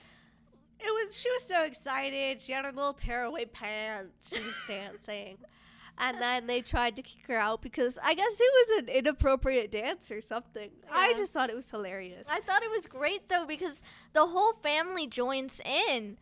It 0.80 0.86
was 0.86 1.16
she 1.16 1.30
was 1.30 1.42
so 1.42 1.64
excited. 1.64 2.40
She 2.40 2.52
had 2.52 2.64
her 2.64 2.72
little 2.72 2.92
tearaway 2.92 3.44
pants. 3.46 4.34
She 4.34 4.42
was 4.42 4.54
dancing. 4.66 5.38
And 5.96 6.20
then 6.20 6.46
they 6.46 6.60
tried 6.60 6.96
to 6.96 7.02
kick 7.02 7.26
her 7.28 7.38
out 7.38 7.62
because 7.62 7.98
I 8.02 8.14
guess 8.14 8.32
it 8.38 8.68
was 8.68 8.82
an 8.82 8.88
inappropriate 8.88 9.70
dance 9.70 10.10
or 10.10 10.20
something. 10.20 10.70
I 10.92 11.14
just 11.14 11.32
thought 11.32 11.50
it 11.50 11.56
was 11.56 11.70
hilarious. 11.70 12.26
I 12.28 12.40
thought 12.40 12.62
it 12.62 12.70
was 12.70 12.86
great 12.86 13.28
though 13.28 13.46
because 13.46 13.82
the 14.12 14.26
whole 14.26 14.54
family 14.54 15.06
joins 15.06 15.60
in 15.64 16.18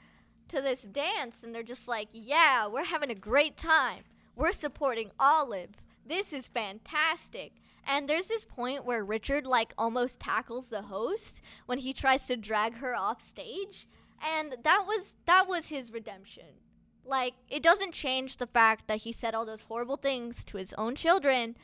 to 0.49 0.61
this 0.61 0.83
dance 0.83 1.43
and 1.43 1.55
they're 1.55 1.63
just 1.63 1.89
like, 1.89 2.09
"Yeah, 2.13 2.67
we're 2.67 2.85
having 2.85 3.11
a 3.11 3.15
great 3.15 3.57
time. 3.57 4.05
We're 4.37 4.53
supporting 4.53 5.11
Olive. 5.19 5.71
This 6.05 6.33
is 6.33 6.49
fantastic." 6.49 7.53
And 7.87 8.09
there's 8.09 8.29
this 8.29 8.45
point 8.45 8.85
where 8.85 9.05
Richard 9.05 9.47
like 9.47 9.73
almost 9.77 10.21
tackles 10.21 10.69
the 10.69 10.83
host 10.83 11.41
when 11.67 11.79
he 11.79 11.93
tries 11.93 12.27
to 12.27 12.37
drag 12.37 12.77
her 12.77 12.95
off 12.95 13.27
stage, 13.27 13.89
and 14.21 14.57
that 14.63 14.85
was 14.87 15.15
that 15.27 15.49
was 15.49 15.69
his 15.69 15.93
redemption. 15.93 16.62
Like 17.05 17.35
it 17.49 17.63
doesn't 17.63 17.93
change 17.93 18.37
the 18.37 18.47
fact 18.47 18.87
that 18.87 18.99
he 18.99 19.13
said 19.13 19.35
all 19.35 19.45
those 19.45 19.63
horrible 19.63 19.97
things 19.97 20.45
to 20.45 20.57
his 20.57 20.73
own 20.75 20.95
children, 20.95 21.57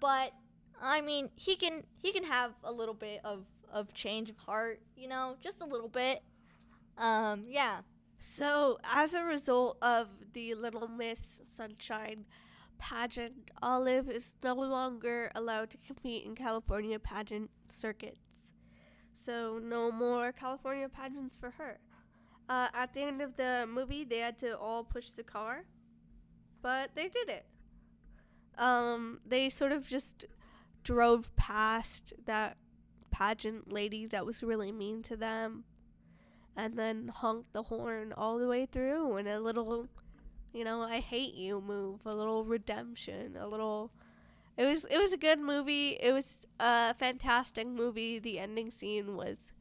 but 0.00 0.32
I 0.80 1.00
mean, 1.00 1.30
he 1.36 1.56
can 1.56 1.84
he 2.02 2.12
can 2.12 2.24
have 2.24 2.52
a 2.62 2.72
little 2.72 2.94
bit 2.94 3.20
of 3.24 3.44
of 3.72 3.92
change 3.94 4.30
of 4.30 4.38
heart, 4.38 4.80
you 4.96 5.08
know, 5.08 5.36
just 5.40 5.60
a 5.60 5.66
little 5.66 5.88
bit. 5.88 6.22
Um, 6.98 7.44
yeah. 7.48 7.80
So, 8.18 8.78
as 8.82 9.12
a 9.12 9.22
result 9.24 9.76
of 9.82 10.08
the 10.32 10.54
Little 10.54 10.88
Miss 10.88 11.42
Sunshine 11.46 12.24
pageant, 12.78 13.50
Olive 13.62 14.08
is 14.08 14.32
no 14.42 14.54
longer 14.54 15.30
allowed 15.34 15.70
to 15.70 15.78
compete 15.78 16.24
in 16.24 16.34
California 16.34 16.98
pageant 16.98 17.50
circuits. 17.66 18.54
So, 19.12 19.58
no 19.62 19.92
more 19.92 20.32
California 20.32 20.88
pageants 20.88 21.36
for 21.36 21.50
her. 21.52 21.78
Uh, 22.48 22.68
at 22.74 22.94
the 22.94 23.02
end 23.02 23.20
of 23.20 23.36
the 23.36 23.66
movie, 23.68 24.04
they 24.04 24.18
had 24.18 24.38
to 24.38 24.56
all 24.56 24.84
push 24.84 25.10
the 25.10 25.22
car, 25.22 25.64
but 26.62 26.90
they 26.94 27.08
did 27.08 27.28
it. 27.28 27.46
Um, 28.56 29.20
they 29.26 29.48
sort 29.48 29.72
of 29.72 29.86
just 29.86 30.26
drove 30.84 31.34
past 31.36 32.12
that 32.26 32.56
pageant 33.10 33.72
lady 33.72 34.06
that 34.06 34.24
was 34.24 34.42
really 34.42 34.70
mean 34.70 35.02
to 35.02 35.16
them 35.16 35.64
and 36.56 36.78
then 36.78 37.08
honked 37.08 37.52
the 37.52 37.64
horn 37.64 38.12
all 38.16 38.38
the 38.38 38.46
way 38.46 38.66
through 38.66 39.16
and 39.16 39.26
a 39.26 39.40
little 39.40 39.88
you 40.52 40.64
know 40.64 40.82
i 40.82 41.00
hate 41.00 41.34
you 41.34 41.60
move 41.60 42.00
a 42.06 42.14
little 42.14 42.44
redemption 42.44 43.36
a 43.38 43.46
little 43.46 43.90
it 44.56 44.64
was 44.64 44.84
it 44.86 44.98
was 44.98 45.12
a 45.12 45.18
good 45.18 45.38
movie 45.38 45.98
it 46.00 46.12
was 46.12 46.40
a 46.60 46.94
fantastic 46.94 47.66
movie 47.66 48.18
the 48.18 48.38
ending 48.38 48.70
scene 48.70 49.16
was 49.16 49.52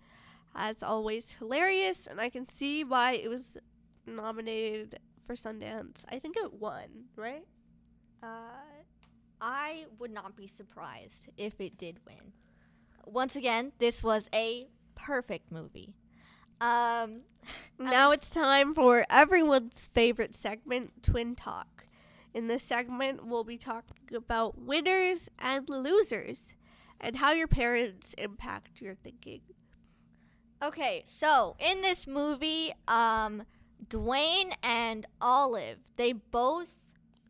as 0.55 0.81
always 0.81 1.33
hilarious 1.33 2.07
and 2.07 2.19
i 2.21 2.29
can 2.29 2.47
see 2.47 2.83
why 2.83 3.13
it 3.13 3.29
was 3.29 3.57
nominated 4.07 4.97
for 5.27 5.35
sundance 5.35 6.03
i 6.09 6.17
think 6.19 6.37
it 6.37 6.53
won 6.53 7.05
right 7.15 7.45
Uh, 8.23 8.83
I 9.41 9.85
would 9.99 10.11
not 10.11 10.35
be 10.35 10.47
surprised 10.47 11.29
if 11.37 11.59
it 11.61 11.77
did 11.77 11.99
win. 12.07 12.33
Once 13.05 13.35
again, 13.35 13.73
this 13.77 14.01
was 14.01 14.29
a 14.33 14.67
perfect 14.95 15.51
movie. 15.51 15.93
Um, 16.61 17.21
Now 17.77 18.11
it's 18.11 18.29
time 18.31 18.73
for 18.73 19.05
everyone's 19.09 19.89
favorite 19.93 20.33
segment, 20.33 21.03
Twin 21.03 21.35
Talk. 21.35 21.85
In 22.33 22.47
this 22.47 22.63
segment, 22.63 23.27
we'll 23.27 23.43
be 23.43 23.57
talking 23.57 24.15
about 24.15 24.57
winners 24.57 25.29
and 25.37 25.69
losers 25.69 26.55
and 26.99 27.17
how 27.17 27.31
your 27.33 27.47
parents 27.47 28.15
impact 28.17 28.81
your 28.81 28.95
thinking. 28.95 29.41
Okay, 30.65 31.03
so 31.05 31.55
in 31.59 31.81
this 31.81 32.07
movie, 32.07 32.73
um, 32.87 33.43
Dwayne 33.87 34.53
and 34.63 35.05
Olive, 35.21 35.77
they 35.95 36.13
both 36.13 36.69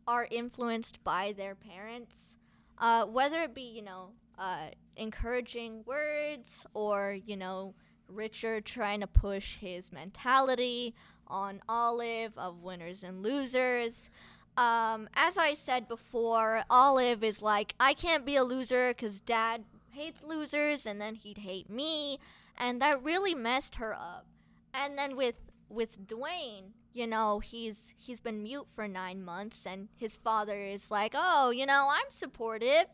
are 0.06 0.26
influenced 0.30 1.04
by 1.04 1.32
their 1.36 1.54
parents. 1.54 2.32
uh, 2.78 3.06
whether 3.06 3.42
it 3.42 3.54
be 3.54 3.62
you 3.62 3.82
know 3.82 4.10
uh, 4.38 4.68
encouraging 4.96 5.84
words 5.86 6.66
or 6.74 7.16
you 7.26 7.36
know 7.36 7.74
Richard 8.08 8.64
trying 8.66 9.00
to 9.00 9.06
push 9.08 9.58
his 9.58 9.92
mentality 9.92 10.94
on 11.28 11.62
Olive 11.68 12.32
of 12.38 12.62
winners 12.62 13.04
and 13.04 13.22
losers. 13.22 14.10
Um, 14.56 15.08
as 15.14 15.38
I 15.38 15.54
said 15.54 15.88
before, 15.88 16.64
Olive 16.70 17.24
is 17.24 17.42
like, 17.42 17.74
I 17.80 17.94
can't 17.94 18.24
be 18.26 18.36
a 18.36 18.44
loser 18.44 18.90
because 18.90 19.20
dad 19.20 19.64
hates 19.92 20.22
losers 20.24 20.86
and 20.86 21.00
then 21.00 21.14
he'd 21.16 21.38
hate 21.38 21.70
me. 21.70 22.18
And 22.58 22.80
that 22.80 23.02
really 23.02 23.34
messed 23.34 23.76
her 23.76 23.94
up. 23.94 24.26
And 24.72 24.98
then 24.98 25.16
with 25.16 25.36
with 25.68 26.06
Dwayne, 26.06 26.72
you 26.92 27.06
know, 27.06 27.40
he's 27.40 27.94
he's 27.96 28.20
been 28.20 28.42
mute 28.42 28.68
for 28.74 28.88
nine 28.88 29.22
months 29.24 29.66
and 29.66 29.88
his 29.96 30.16
father 30.16 30.58
is 30.60 30.90
like, 30.90 31.12
Oh, 31.14 31.50
you 31.50 31.66
know, 31.66 31.88
I'm 31.90 32.10
supportive. 32.10 32.86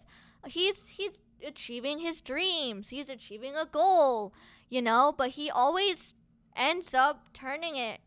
He's 0.46 0.88
he's 0.88 1.20
achieving 1.44 1.98
his 1.98 2.20
dreams. 2.20 2.88
He's 2.88 3.08
achieving 3.08 3.56
a 3.56 3.66
goal, 3.66 4.32
you 4.68 4.82
know, 4.82 5.14
but 5.16 5.30
he 5.30 5.50
always 5.50 6.14
ends 6.56 6.94
up 6.94 7.28
turning 7.32 7.76
it 7.76 8.00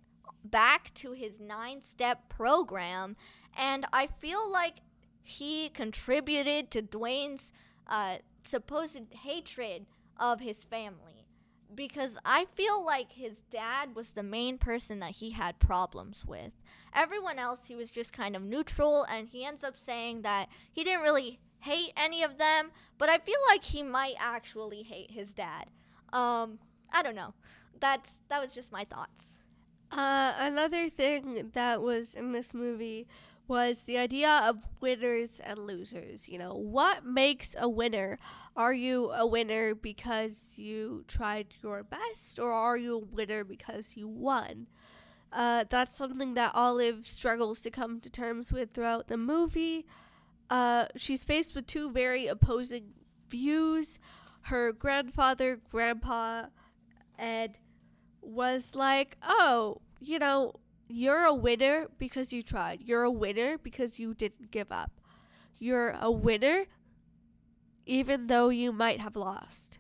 back 0.44 0.94
to 0.96 1.14
his 1.14 1.40
nine 1.40 1.82
step 1.82 2.30
program. 2.30 3.16
And 3.58 3.86
I 3.94 4.08
feel 4.08 4.52
like 4.52 4.76
he 5.24 5.70
contributed 5.70 6.72
to 6.72 6.82
Dwayne's 6.82 7.52
uh, 7.88 8.18
supposed 8.44 9.14
hatred 9.24 9.86
of 10.18 10.40
his 10.40 10.64
family. 10.64 11.25
Because 11.74 12.18
I 12.24 12.46
feel 12.56 12.86
like 12.86 13.12
his 13.12 13.38
dad 13.50 13.96
was 13.96 14.12
the 14.12 14.24
main 14.24 14.58
person 14.58 15.00
that 15.00 15.12
he 15.12 15.32
had 15.32 15.60
problems 15.60 16.26
with. 16.26 16.52
Everyone 16.94 17.40
else, 17.40 17.62
he 17.68 17.76
was 17.76 17.92
just 17.92 18.14
kind 18.14 18.36
of 18.36 18.44
neutral, 18.44 19.04
and 19.04 19.28
he 19.28 19.44
ends 19.44 19.64
up 19.64 19.78
saying 19.78 20.22
that 20.22 20.48
he 20.72 20.84
didn't 20.84 21.02
really 21.02 21.40
hate 21.60 21.92
any 21.98 22.24
of 22.24 22.38
them, 22.38 22.72
but 22.98 23.10
I 23.10 23.18
feel 23.18 23.40
like 23.50 23.64
he 23.64 23.84
might 23.84 24.16
actually 24.20 24.84
hate 24.84 25.12
his 25.12 25.34
dad. 25.34 25.66
Um, 26.14 26.60
I 26.94 27.02
don't 27.02 27.16
know. 27.16 27.34
That's 27.80 28.20
that 28.30 28.42
was 28.42 28.54
just 28.54 28.72
my 28.72 28.86
thoughts. 28.86 29.38
Uh, 29.92 30.34
another 30.38 30.90
thing 30.90 31.52
that 31.54 31.82
was 31.82 32.14
in 32.14 32.32
this 32.32 32.54
movie 32.54 33.08
was 33.48 33.84
the 33.84 33.98
idea 33.98 34.42
of 34.44 34.68
winners 34.80 35.40
and 35.40 35.60
losers. 35.60 36.28
You 36.28 36.40
know, 36.40 36.54
what 36.54 37.06
makes 37.06 37.56
a 37.58 37.70
winner? 37.70 38.18
Are 38.56 38.74
you 38.74 39.12
a 39.12 39.26
winner 39.26 39.76
because 39.76 40.54
you 40.58 41.04
tried 41.08 41.48
your 41.62 41.84
best, 41.84 42.40
or 42.40 42.52
are 42.52 42.78
you 42.78 42.96
a 42.96 43.00
winner 43.00 43.44
because 43.44 43.98
you 43.98 44.08
won? 44.08 44.68
Uh, 45.32 45.66
that's 45.70 45.96
something 45.96 46.34
that 46.36 46.52
Olive 46.56 47.06
struggles 47.08 47.60
to 47.62 47.70
come 47.70 48.00
to 48.00 48.10
terms 48.10 48.54
with 48.54 48.72
throughout 48.74 49.08
the 49.08 49.18
movie. 49.18 49.86
Uh, 50.50 50.86
she's 50.96 51.24
faced 51.24 51.56
with 51.56 51.68
two 51.68 51.92
very 51.92 52.28
opposing 52.28 52.94
views. 53.30 54.00
Her 54.44 54.72
grandfather, 54.72 55.60
Grandpa 55.70 56.46
Ed, 57.18 57.58
was 58.22 58.76
like, 58.76 59.18
oh, 59.24 59.82
you 60.00 60.20
know, 60.20 60.54
you're 60.88 61.24
a 61.24 61.34
winner 61.34 61.88
because 61.98 62.32
you 62.34 62.44
tried. 62.44 62.84
You're 62.84 63.04
a 63.04 63.12
winner 63.12 63.58
because 63.58 64.00
you 64.00 64.14
didn't 64.14 64.52
give 64.52 64.72
up. 64.72 64.92
You're 65.58 65.96
a 66.00 66.12
winner 66.12 66.66
even 67.86 68.28
though 68.28 68.50
you 68.50 68.72
might 68.72 69.00
have 69.00 69.16
lost. 69.16 69.80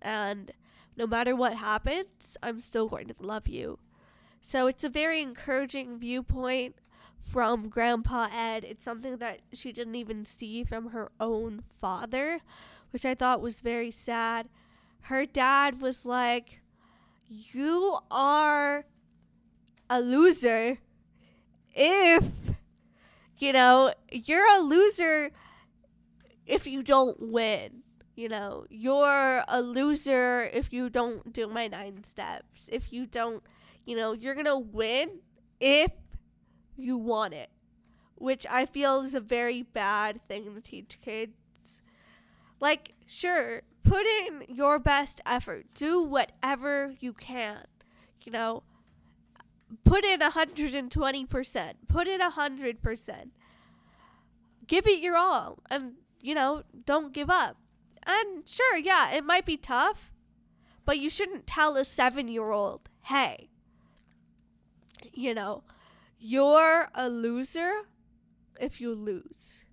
And 0.00 0.52
no 0.96 1.06
matter 1.06 1.34
what 1.34 1.54
happens, 1.54 2.36
I'm 2.42 2.60
still 2.60 2.88
going 2.88 3.08
to 3.08 3.14
love 3.18 3.48
you. 3.48 3.78
So 4.40 4.66
it's 4.66 4.84
a 4.84 4.88
very 4.88 5.20
encouraging 5.20 5.98
viewpoint 5.98 6.76
from 7.18 7.68
Grandpa 7.68 8.28
Ed. 8.32 8.64
It's 8.64 8.84
something 8.84 9.16
that 9.18 9.40
she 9.52 9.72
didn't 9.72 9.96
even 9.96 10.24
see 10.24 10.64
from 10.64 10.90
her 10.90 11.10
own 11.20 11.64
father, 11.80 12.40
which 12.90 13.04
I 13.04 13.14
thought 13.14 13.42
was 13.42 13.60
very 13.60 13.90
sad. 13.90 14.48
Her 15.02 15.26
dad 15.26 15.80
was 15.80 16.06
like, 16.06 16.60
You 17.28 17.98
are 18.10 18.84
a 19.90 20.00
loser 20.00 20.78
if, 21.74 22.24
you 23.38 23.52
know, 23.52 23.92
you're 24.10 24.46
a 24.46 24.60
loser 24.60 25.32
if 26.46 26.66
you 26.66 26.82
don't 26.82 27.20
win. 27.20 27.82
You 28.14 28.28
know, 28.28 28.66
you're 28.70 29.42
a 29.48 29.62
loser 29.62 30.48
if 30.52 30.72
you 30.72 30.90
don't 30.90 31.32
do 31.32 31.48
my 31.48 31.66
nine 31.68 32.04
steps. 32.04 32.68
If 32.70 32.92
you 32.92 33.06
don't, 33.06 33.42
you 33.84 33.96
know, 33.96 34.12
you're 34.12 34.34
to 34.34 34.58
win 34.58 35.20
if 35.58 35.90
you 36.76 36.96
want 36.96 37.34
it, 37.34 37.50
which 38.14 38.46
I 38.48 38.66
feel 38.66 39.00
is 39.00 39.14
a 39.14 39.20
very 39.20 39.62
bad 39.62 40.20
thing 40.28 40.54
to 40.54 40.60
teach 40.60 40.98
kids. 41.00 41.82
Like, 42.60 42.94
sure, 43.06 43.62
put 43.82 44.04
in 44.06 44.44
your 44.48 44.78
best 44.78 45.20
effort, 45.24 45.66
do 45.74 46.02
whatever 46.02 46.94
you 47.00 47.12
can, 47.14 47.64
you 48.22 48.32
know, 48.32 48.62
put 49.84 50.04
in 50.04 50.20
120%, 50.20 51.72
put 51.88 52.08
in 52.08 52.20
100%. 52.20 53.30
Give 54.66 54.86
it 54.86 55.00
your 55.00 55.16
all 55.16 55.58
and, 55.70 55.94
you 56.20 56.34
know, 56.34 56.62
don't 56.86 57.12
give 57.12 57.30
up. 57.30 57.56
And 58.04 58.48
sure, 58.48 58.76
yeah, 58.76 59.12
it 59.12 59.24
might 59.24 59.46
be 59.46 59.56
tough, 59.56 60.12
but 60.84 60.98
you 60.98 61.10
shouldn't 61.10 61.46
tell 61.46 61.76
a 61.76 61.84
seven 61.84 62.28
year 62.28 62.50
old, 62.50 62.88
hey, 63.02 63.48
you 65.12 65.34
know, 65.34 65.64
you're 66.18 66.88
a 66.94 67.08
loser 67.08 67.82
if 68.58 68.80
you 68.80 68.94
lose. 68.94 69.64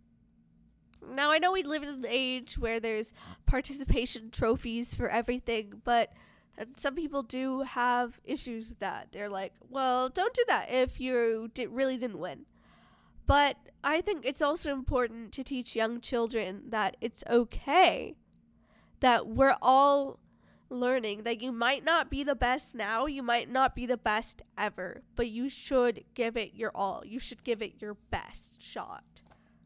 Now, 1.10 1.32
I 1.32 1.38
know 1.38 1.52
we 1.52 1.64
live 1.64 1.84
in 1.84 1.90
an 1.90 2.06
age 2.08 2.58
where 2.58 2.80
there's 2.80 3.14
participation 3.46 4.30
trophies 4.30 4.94
for 4.94 5.10
everything, 5.10 5.82
but 5.84 6.12
some 6.76 6.96
people 6.96 7.24
do 7.24 7.62
have 7.62 8.20
issues 8.24 8.70
with 8.70 8.80
that. 8.80 9.10
They're 9.12 9.30
like, 9.30 9.54
well, 9.70 10.10
don't 10.10 10.34
do 10.34 10.44
that 10.48 10.72
if 10.72 11.00
you 11.00 11.52
di- 11.54 11.68
really 11.68 11.98
didn't 11.98 12.20
win. 12.20 12.46
But 13.26 13.58
I 13.84 14.02
think 14.02 14.26
it's 14.26 14.42
also 14.42 14.72
important 14.72 15.32
to 15.34 15.44
teach 15.44 15.76
young 15.76 16.02
children 16.02 16.64
that 16.70 16.98
it's 17.02 17.24
okay 17.30 18.16
that 19.00 19.28
we're 19.28 19.58
all 19.62 20.20
learning 20.70 21.24
that 21.24 21.42
you 21.42 21.52
might 21.52 21.84
not 21.84 22.10
be 22.10 22.24
the 22.24 22.36
best 22.36 22.76
now, 22.76 23.06
you 23.06 23.24
might 23.24 23.50
not 23.50 23.76
be 23.76 23.86
the 23.86 23.98
best 23.98 24.42
ever, 24.58 25.02
but 25.16 25.30
you 25.30 25.50
should 25.50 26.04
give 26.14 26.36
it 26.36 26.54
your 26.56 26.72
all. 26.76 27.04
You 27.06 27.20
should 27.20 27.44
give 27.44 27.62
it 27.62 27.82
your 27.82 27.96
best 28.12 28.62
shot. 28.62 29.22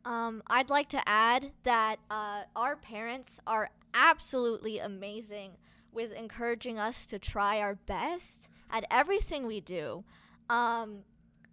Um, 0.06 0.44
I'd 0.48 0.70
like 0.70 0.90
to 0.90 1.08
add 1.08 1.52
that 1.64 1.98
uh, 2.10 2.44
our 2.56 2.76
parents 2.76 3.40
are 3.46 3.70
absolutely 3.94 4.80
amazing 4.80 5.52
with 5.94 6.12
encouraging 6.12 6.80
us 6.80 7.06
to 7.08 7.20
try 7.20 7.60
our 7.60 7.76
best 7.76 8.48
at 8.70 8.86
everything 8.90 9.46
we 9.46 9.60
do. 9.60 10.04
Um, 10.50 11.00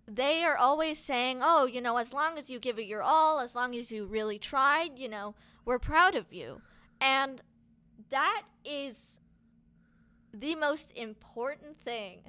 they 0.06 0.42
are 0.44 0.56
always 0.56 0.98
saying, 0.98 1.40
oh, 1.42 1.66
you 1.66 1.80
know, 1.80 1.98
as 1.98 2.12
long 2.12 2.38
as 2.38 2.48
you 2.48 2.58
give 2.58 2.78
it 2.78 2.86
your 2.86 3.02
all, 3.02 3.40
as 3.40 3.54
long 3.54 3.74
as 3.74 3.92
you 3.92 4.06
really 4.06 4.38
tried, 4.38 4.98
you 4.98 5.08
know, 5.08 5.34
we're 5.64 5.78
proud 5.78 6.14
of 6.14 6.32
you. 6.32 6.62
And 7.00 7.42
that 8.10 8.42
is 8.64 9.18
the 10.32 10.54
most 10.54 10.92
important 10.96 11.80
thing 11.80 12.20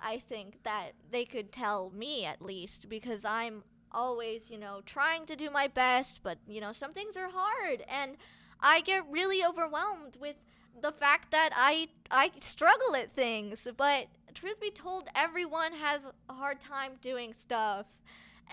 I 0.00 0.18
think 0.18 0.62
that 0.64 0.92
they 1.10 1.24
could 1.24 1.52
tell 1.52 1.90
me 1.90 2.24
at 2.24 2.42
least 2.42 2.88
because 2.88 3.24
I'm 3.24 3.62
always, 3.92 4.50
you 4.50 4.58
know, 4.58 4.80
trying 4.84 5.26
to 5.26 5.36
do 5.36 5.50
my 5.50 5.68
best, 5.68 6.22
but 6.22 6.38
you 6.46 6.60
know, 6.60 6.72
some 6.72 6.92
things 6.92 7.16
are 7.16 7.30
hard 7.32 7.84
and 7.88 8.16
I 8.60 8.80
get 8.80 9.04
really 9.10 9.44
overwhelmed 9.44 10.16
with 10.20 10.36
the 10.80 10.92
fact 10.92 11.30
that 11.32 11.50
I 11.54 11.88
I 12.10 12.30
struggle 12.40 12.94
at 12.96 13.14
things, 13.14 13.66
but 13.76 14.06
truth 14.34 14.60
be 14.60 14.70
told, 14.70 15.08
everyone 15.14 15.72
has 15.74 16.02
a 16.28 16.32
hard 16.34 16.60
time 16.60 16.92
doing 17.00 17.32
stuff. 17.32 17.86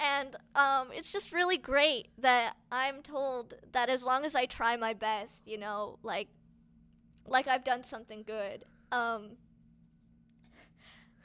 And 0.01 0.35
um, 0.55 0.89
it's 0.93 1.11
just 1.11 1.33
really 1.33 1.57
great 1.57 2.07
that 2.19 2.55
I'm 2.71 3.01
told 3.01 3.55
that 3.73 3.89
as 3.89 4.03
long 4.03 4.23
as 4.23 4.33
I 4.35 4.45
try 4.45 4.77
my 4.77 4.93
best, 4.93 5.47
you 5.47 5.57
know, 5.57 5.99
like 6.03 6.29
like 7.27 7.47
I've 7.47 7.63
done 7.63 7.83
something 7.83 8.23
good. 8.25 8.65
Um, 8.91 9.31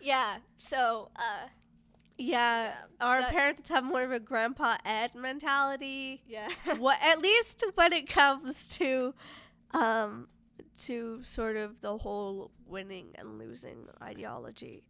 yeah. 0.00 0.38
So. 0.58 1.10
Uh, 1.16 1.48
yeah, 2.16 2.66
Yeah, 2.66 2.74
our 3.00 3.22
parents 3.24 3.70
have 3.70 3.82
more 3.84 4.02
of 4.02 4.12
a 4.12 4.20
grandpa 4.20 4.76
Ed 4.84 5.14
mentality. 5.16 6.22
yeah. 6.28 6.48
what 6.78 6.98
at 7.02 7.18
least 7.18 7.64
when 7.74 7.92
it 7.92 8.08
comes 8.08 8.68
to 8.78 9.14
um 9.72 10.28
to 10.82 11.22
sort 11.22 11.56
of 11.56 11.80
the 11.80 11.98
whole 11.98 12.50
winning 12.66 13.08
and 13.16 13.38
losing 13.38 13.88
ideology. 14.02 14.84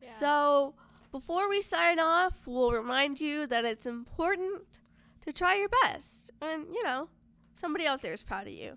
Yeah. 0.00 0.08
So, 0.08 0.74
before 1.12 1.48
we 1.48 1.62
sign 1.62 1.98
off, 1.98 2.42
we'll 2.46 2.72
remind 2.72 3.20
you 3.20 3.46
that 3.46 3.64
it's 3.64 3.86
important 3.86 4.80
to 5.24 5.32
try 5.32 5.56
your 5.56 5.68
best. 5.82 6.30
And, 6.40 6.66
you 6.72 6.82
know, 6.84 7.08
somebody 7.54 7.86
out 7.86 8.02
there 8.02 8.12
is 8.12 8.22
proud 8.22 8.46
of 8.46 8.52
you. 8.52 8.76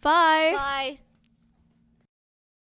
Bye. 0.00 0.52
Bye. 0.54 0.98